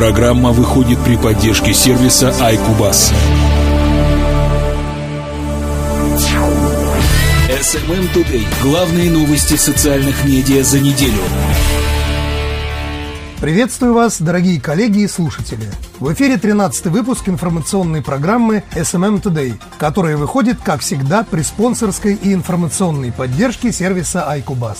[0.00, 3.12] Программа выходит при поддержке сервиса iCubus.
[7.50, 8.46] SMM Today.
[8.62, 11.20] Главные новости социальных медиа за неделю.
[13.42, 15.68] Приветствую вас, дорогие коллеги и слушатели.
[15.98, 22.32] В эфире 13 выпуск информационной программы SMM Today, которая выходит, как всегда, при спонсорской и
[22.32, 24.78] информационной поддержке сервиса iCubus.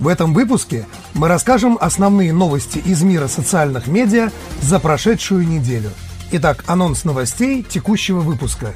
[0.00, 4.30] В этом выпуске мы расскажем основные новости из мира социальных медиа
[4.62, 5.90] за прошедшую неделю.
[6.32, 8.72] Итак, анонс новостей текущего выпуска.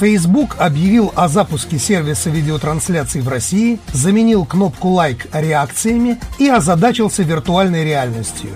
[0.00, 7.84] Facebook объявил о запуске сервиса видеотрансляций в России, заменил кнопку «Лайк» реакциями и озадачился виртуальной
[7.84, 8.50] реальностью.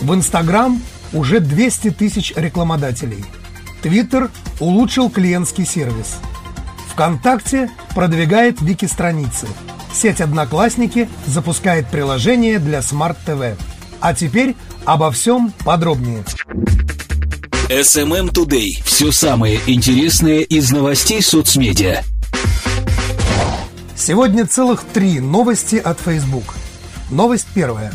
[0.00, 0.82] В Instagram
[1.12, 3.24] уже 200 тысяч рекламодателей.
[3.80, 6.16] Twitter улучшил клиентский сервис.
[6.88, 9.46] ВКонтакте продвигает вики-страницы–
[9.98, 13.56] Сеть «Одноклассники» запускает приложение для Smart TV.
[14.00, 16.22] А теперь обо всем подробнее.
[17.68, 18.80] SMM Today.
[18.84, 22.04] Все самое интересное из новостей соцмедиа.
[23.96, 26.54] Сегодня целых три новости от Facebook.
[27.10, 27.92] Новость первая.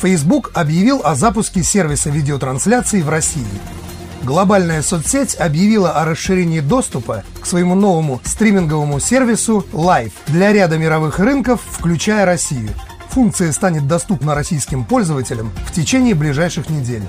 [0.00, 3.44] Facebook объявил о запуске сервиса видеотрансляции в России–
[4.28, 11.18] глобальная соцсеть объявила о расширении доступа к своему новому стриминговому сервису Live для ряда мировых
[11.18, 12.68] рынков, включая Россию.
[13.08, 17.02] Функция станет доступна российским пользователям в течение ближайших недель.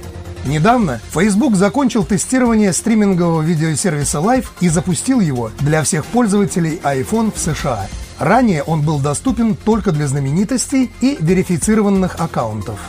[0.46, 7.38] Недавно Facebook закончил тестирование стримингового видеосервиса Live и запустил его для всех пользователей iPhone в
[7.38, 7.86] США.
[8.18, 12.80] Ранее он был доступен только для знаменитостей и верифицированных аккаунтов.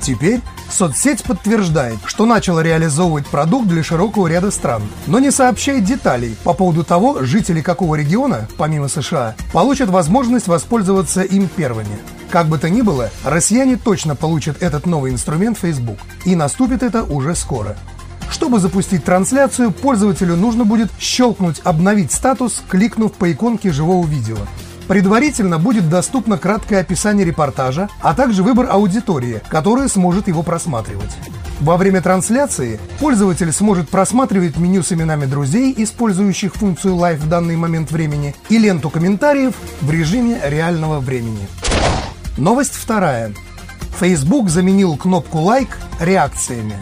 [0.00, 0.40] Теперь
[0.72, 6.54] соцсеть подтверждает, что начала реализовывать продукт для широкого ряда стран, но не сообщает деталей по
[6.54, 11.98] поводу того, жители какого региона, помимо США, получат возможность воспользоваться им первыми.
[12.30, 17.04] Как бы то ни было, россияне точно получат этот новый инструмент Facebook, и наступит это
[17.04, 17.76] уже скоро.
[18.30, 24.38] Чтобы запустить трансляцию, пользователю нужно будет щелкнуть «Обновить статус», кликнув по иконке живого видео.
[24.92, 31.08] Предварительно будет доступно краткое описание репортажа, а также выбор аудитории, которая сможет его просматривать.
[31.60, 37.56] Во время трансляции пользователь сможет просматривать меню с именами друзей, использующих функцию Live в данный
[37.56, 41.48] момент времени, и ленту комментариев в режиме реального времени.
[42.36, 43.32] Новость вторая.
[43.98, 46.76] Facebook заменил кнопку «Лайк» реакциями.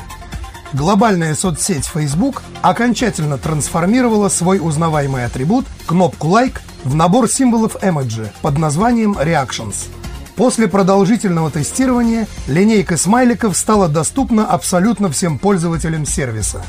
[0.72, 8.58] Глобальная соцсеть Facebook окончательно трансформировала свой узнаваемый атрибут, кнопку «Лайк», в набор символов эмоджи под
[8.58, 9.88] названием Reactions.
[10.36, 16.62] После продолжительного тестирования линейка смайликов стала доступна абсолютно всем пользователям сервиса.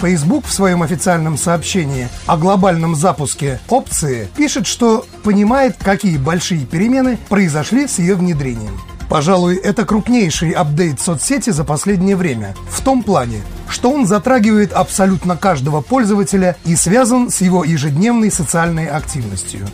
[0.00, 7.18] Facebook в своем официальном сообщении о глобальном запуске опции пишет, что понимает, какие большие перемены
[7.28, 8.80] произошли с ее внедрением–
[9.10, 12.54] Пожалуй, это крупнейший апдейт соцсети за последнее время.
[12.70, 18.86] В том плане, что он затрагивает абсолютно каждого пользователя и связан с его ежедневной социальной
[18.86, 19.66] активностью.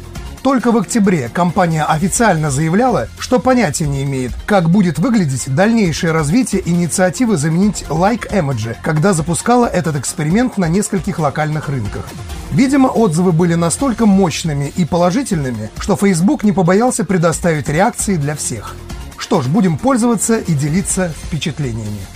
[0.47, 6.63] Только в октябре компания официально заявляла, что понятия не имеет, как будет выглядеть дальнейшее развитие
[6.65, 12.05] инициативы заменить лайк-эмоджи, когда запускала этот эксперимент на нескольких локальных рынках.
[12.53, 18.77] Видимо, отзывы были настолько мощными и положительными, что Facebook не побоялся предоставить реакции для всех.
[19.17, 22.16] Что ж, будем пользоваться и делиться впечатлениями.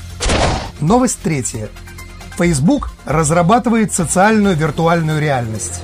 [0.81, 1.69] Новость третья.
[2.39, 5.83] Facebook разрабатывает социальную виртуальную реальность.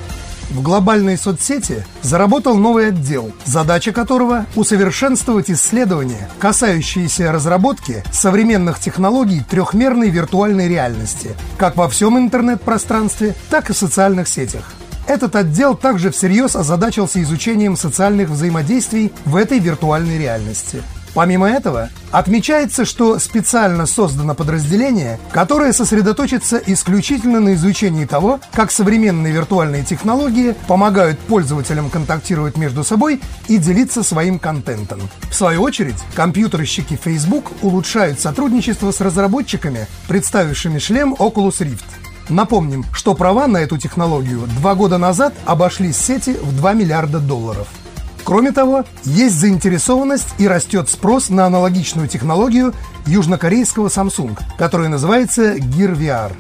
[0.49, 10.09] В глобальной соцсети заработал новый отдел, задача которого– усовершенствовать исследования, касающиеся разработки современных технологий трехмерной
[10.09, 14.73] виртуальной реальности, как во всем интернет-пространстве, так и в социальных сетях.
[15.07, 20.83] Этот отдел также всерьез озадачился изучением социальных взаимодействий в этой виртуальной реальности–
[21.17, 29.33] Помимо этого, отмечается, что специально создано подразделение, которое сосредоточится исключительно на изучении того, как современные
[29.33, 35.09] виртуальные технологии помогают пользователям контактировать между собой и делиться своим контентом.
[35.31, 41.87] В свою очередь, компьютерщики Facebook улучшают сотрудничество с разработчиками, представившими шлем Oculus Rift.
[42.29, 47.69] Напомним, что права на эту технологию два года назад обошлись сети в 2 миллиарда долларов–
[48.27, 52.75] Кроме того, есть заинтересованность и растет спрос на аналогичную технологию
[53.07, 56.33] южнокорейского Samsung, которая называется Gear VR.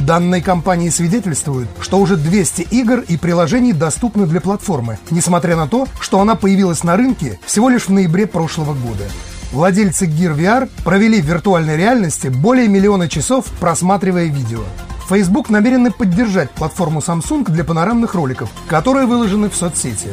[0.00, 5.88] Данные компании свидетельствуют, что уже 200 игр и приложений доступны для платформы, несмотря на то,
[5.98, 9.04] что она появилась на рынке всего лишь в ноябре прошлого года.
[9.50, 14.60] Владельцы Gear VR провели в виртуальной реальности более миллиона часов, просматривая видео.
[15.08, 20.10] Facebook намерены поддержать платформу Samsung для панорамных роликов, которые выложены в соцсети.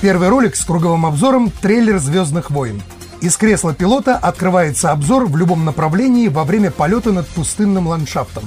[0.00, 2.82] Первый ролик с круговым обзором– трейлер «Звездных войн».
[3.20, 8.44] Из кресла пилота открывается обзор в любом направлении во время полета над пустынным ландшафтом.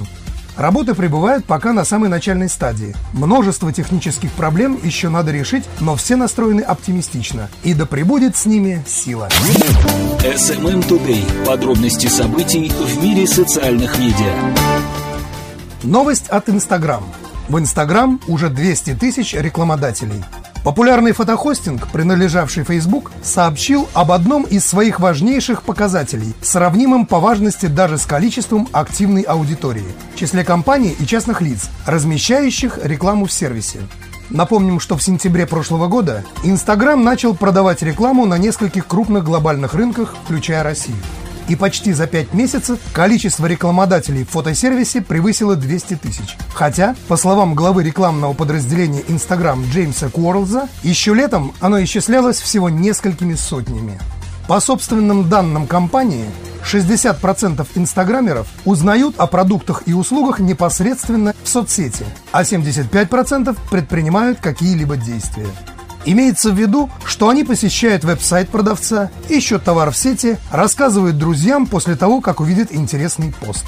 [0.56, 2.96] Работы пребывают пока на самой начальной стадии.
[3.12, 7.48] Множество технических проблем еще надо решить, но все настроены оптимистично.
[7.62, 9.28] И да пребудет с ними сила.
[10.24, 11.46] SMM Today.
[11.46, 14.34] Подробности событий в мире социальных медиа.
[15.84, 17.04] Новость от Instagram.
[17.48, 20.24] В Instagram уже 200 тысяч рекламодателей.
[20.64, 27.98] Популярный фотохостинг, принадлежавший Facebook, сообщил об одном из своих важнейших показателей, сравнимым по важности даже
[27.98, 29.84] с количеством активной аудитории,
[30.14, 33.80] в числе компаний и частных лиц, размещающих рекламу в сервисе.
[34.30, 40.14] Напомним, что в сентябре прошлого года Instagram начал продавать рекламу на нескольких крупных глобальных рынках,
[40.24, 40.96] включая Россию
[41.48, 46.36] и почти за 5 месяцев количество рекламодателей в фотосервисе превысило 200 тысяч.
[46.54, 53.34] Хотя, по словам главы рекламного подразделения Instagram Джеймса Куорлза, еще летом оно исчислялось всего несколькими
[53.34, 53.98] сотнями.
[54.48, 56.26] По собственным данным компании,
[56.64, 65.48] 60% инстаграмеров узнают о продуктах и услугах непосредственно в соцсети, а 75% предпринимают какие-либо действия.
[66.06, 71.96] Имеется в виду, что они посещают веб-сайт продавца, ищут товар в сети, рассказывают друзьям после
[71.96, 73.64] того, как увидят интересный пост.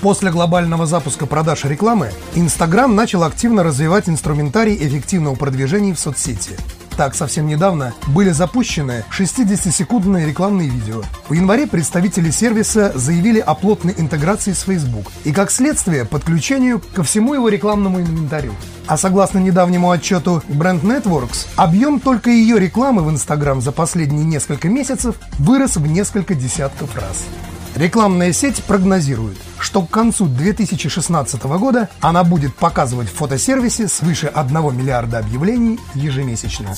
[0.00, 6.56] После глобального запуска продаж рекламы, Instagram начал активно развивать инструментарий эффективного продвижения в соцсети–
[7.00, 11.00] так, совсем недавно были запущены 60-секундные рекламные видео.
[11.30, 17.02] В январе представители сервиса заявили о плотной интеграции с Facebook и, как следствие, подключению ко
[17.02, 18.52] всему его рекламному инвентарю.
[18.86, 24.68] А согласно недавнему отчету Brand Networks, объем только ее рекламы в Instagram за последние несколько
[24.68, 27.24] месяцев вырос в несколько десятков раз.
[27.80, 34.76] Рекламная сеть прогнозирует, что к концу 2016 года она будет показывать в фотосервисе свыше 1
[34.76, 36.74] миллиарда объявлений ежемесячно.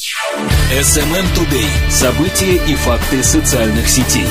[0.72, 1.90] SMM Today.
[1.90, 4.28] События и факты социальных сетей.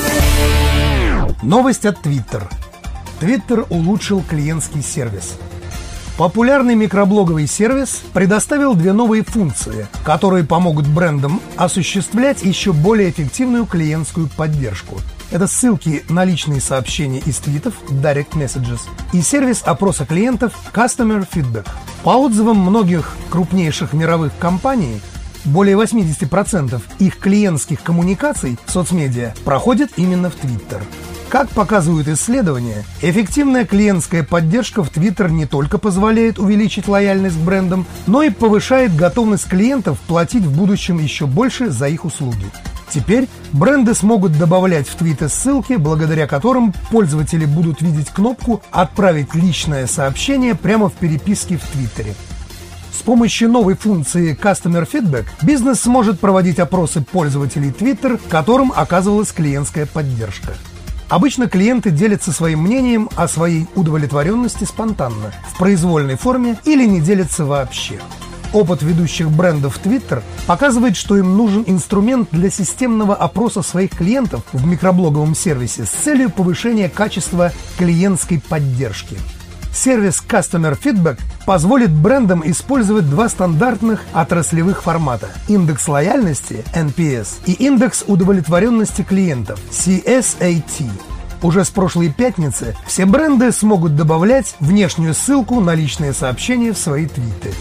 [1.43, 2.49] Новость от Twitter.
[3.19, 5.33] Twitter улучшил клиентский сервис.
[6.17, 14.29] Популярный микроблоговый сервис предоставил две новые функции, которые помогут брендам осуществлять еще более эффективную клиентскую
[14.29, 15.01] поддержку–
[15.31, 18.81] это ссылки на личные сообщения из твитов Direct Messages
[19.13, 21.67] и сервис опроса клиентов Customer Feedback.
[22.03, 25.01] По отзывам многих крупнейших мировых компаний,
[25.45, 30.81] более 80% их клиентских коммуникаций в соцмедиа проходят именно в Twitter.
[31.29, 37.85] Как показывают исследования, эффективная клиентская поддержка в Twitter не только позволяет увеличить лояльность к брендам,
[38.05, 42.51] но и повышает готовность клиентов платить в будущем еще больше за их услуги.
[42.91, 49.87] Теперь бренды смогут добавлять в твиты ссылки, благодаря которым пользователи будут видеть кнопку «Отправить личное
[49.87, 52.13] сообщение» прямо в переписке в Твиттере.
[52.93, 59.85] С помощью новой функции Customer Feedback бизнес сможет проводить опросы пользователей Twitter, которым оказывалась клиентская
[59.85, 60.53] поддержка.
[61.07, 67.45] Обычно клиенты делятся своим мнением о своей удовлетворенности спонтанно, в произвольной форме или не делятся
[67.45, 67.99] вообще.
[68.53, 74.65] Опыт ведущих брендов Twitter показывает, что им нужен инструмент для системного опроса своих клиентов в
[74.65, 79.17] микроблоговом сервисе с целью повышения качества клиентской поддержки.
[79.73, 88.03] Сервис Customer Feedback позволит брендам использовать два стандартных отраслевых формата– индекс лояльности NPS и индекс
[88.05, 90.89] удовлетворенности клиентов CSAT.
[91.41, 97.07] Уже с прошлой пятницы все бренды смогут добавлять внешнюю ссылку на личные сообщения в свои
[97.07, 97.51] твиты.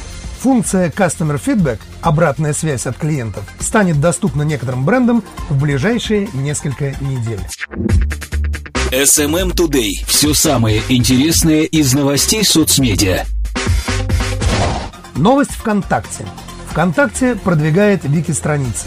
[0.41, 7.41] Функция Customer Feedback, обратная связь от клиентов, станет доступна некоторым брендам в ближайшие несколько недель.
[8.91, 9.93] SMM Today.
[10.07, 13.27] Все самое интересное из новостей соцмедиа.
[15.15, 16.25] Новость ВКонтакте.
[16.71, 18.87] ВКонтакте продвигает вики-страницы.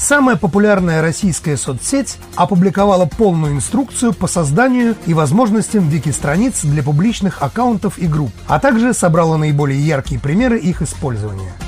[0.00, 7.98] Самая популярная российская соцсеть опубликовала полную инструкцию по созданию и возможностям вики-страниц для публичных аккаунтов
[7.98, 11.52] и групп, а также собрала наиболее яркие примеры их использования–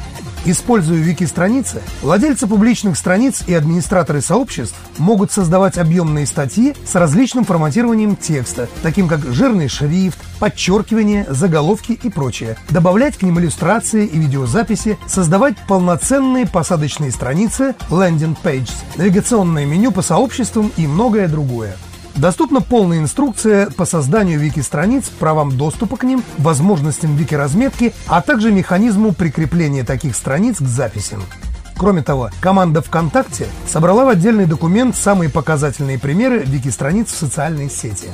[0.45, 8.17] Используя вики-страницы, владельцы публичных страниц и администраторы сообществ могут создавать объемные статьи с различным форматированием
[8.17, 14.99] текста, таким как жирный шрифт, подчеркивание, заголовки и прочее, добавлять к ним иллюстрации и видеозаписи,
[15.07, 21.77] создавать полноценные посадочные страницы, landing pages, навигационное меню по сообществам и многое другое.
[22.17, 29.13] Доступна полная инструкция по созданию вики-страниц, правам доступа к ним, возможностям вики-разметки, а также механизму
[29.13, 31.23] прикрепления таких страниц к записям.
[31.77, 38.09] Кроме того, команда ВКонтакте собрала в отдельный документ самые показательные примеры вики-страниц в социальной сети.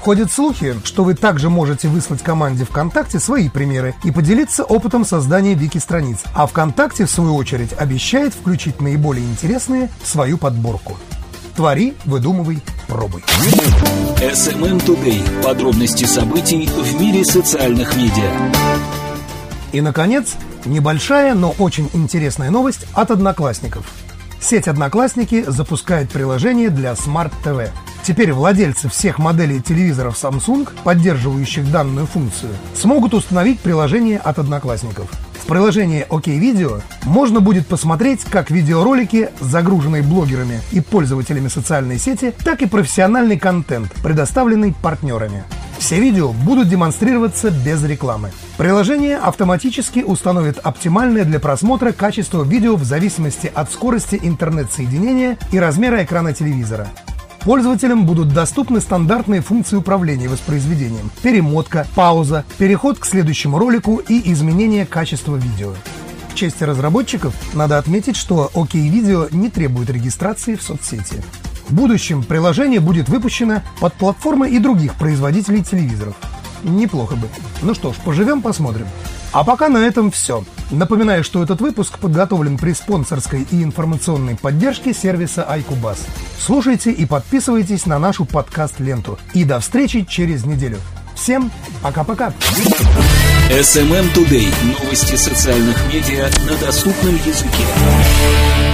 [0.00, 5.54] Ходят слухи, что вы также можете выслать команде ВКонтакте свои примеры и поделиться опытом создания
[5.54, 10.96] вики-страниц, а ВКонтакте, в свою очередь, обещает включить наиболее интересные в свою подборку.
[11.56, 13.24] Твори, выдумывай, пробуй.
[14.20, 15.42] SMM Today.
[15.42, 18.30] Подробности событий в мире социальных медиа.
[19.72, 23.84] И, наконец, небольшая, но очень интересная новость от одноклассников.
[24.40, 27.70] Сеть «Одноклассники» запускает приложение для Smart TV.
[28.04, 35.10] Теперь владельцы всех моделей телевизоров Samsung, поддерживающих данную функцию, смогут установить приложение от одноклассников.
[35.34, 42.34] В приложении OK Video можно будет посмотреть как видеоролики, загруженные блогерами и пользователями социальной сети,
[42.44, 45.44] так и профессиональный контент, предоставленный партнерами.
[45.78, 48.30] Все видео будут демонстрироваться без рекламы.
[48.58, 56.02] Приложение автоматически установит оптимальное для просмотра качество видео в зависимости от скорости интернет-соединения и размера
[56.02, 56.88] экрана телевизора.
[57.44, 64.84] Пользователям будут доступны стандартные функции управления воспроизведением– перемотка, пауза, переход к следующему ролику и изменение
[64.84, 65.72] качества видео.
[66.28, 71.22] В честь разработчиков надо отметить, что OK Video не требует регистрации в соцсети.
[71.68, 76.16] В будущем приложение будет выпущено под платформы и других производителей телевизоров.
[76.62, 77.28] Неплохо бы.
[77.62, 78.86] Ну что ж, поживем, посмотрим.
[79.32, 80.44] А пока на этом все.
[80.70, 85.98] Напоминаю, что этот выпуск подготовлен при спонсорской и информационной поддержке сервиса iCubus.
[86.38, 89.18] Слушайте и подписывайтесь на нашу подкаст-ленту.
[89.34, 90.78] И до встречи через неделю.
[91.14, 91.50] Всем
[91.82, 92.32] пока-пока.
[93.50, 94.52] SMM Today.
[94.80, 98.67] Новости социальных медиа на доступном языке.